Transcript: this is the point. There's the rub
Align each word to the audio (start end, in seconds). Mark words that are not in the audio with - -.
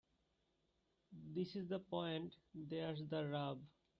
this 1.35 1.55
is 1.55 1.69
the 1.69 1.77
point. 1.77 2.33
There's 2.55 3.03
the 3.07 3.27
rub 3.27 3.59